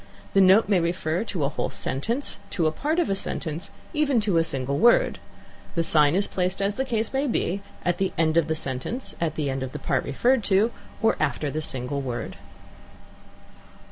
[0.33, 4.19] The note may refer to a whole sentence, to a part of a sentence, even
[4.21, 5.19] to a single word;
[5.75, 9.15] the sign is placed as the case may be, at the end of the sentence,
[9.21, 10.71] at the end of the part referred to,
[11.03, 12.35] or after the single word.